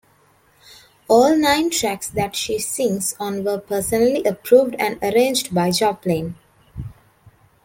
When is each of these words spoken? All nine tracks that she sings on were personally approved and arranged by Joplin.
All 1.07 1.37
nine 1.37 1.69
tracks 1.69 2.07
that 2.09 2.35
she 2.35 2.57
sings 2.57 3.15
on 3.19 3.43
were 3.43 3.59
personally 3.59 4.23
approved 4.23 4.73
and 4.79 4.97
arranged 5.03 5.53
by 5.53 5.69
Joplin. 5.69 6.33